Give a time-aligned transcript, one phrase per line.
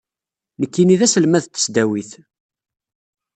[0.61, 2.11] Nekkini d aselmad n tesdawit.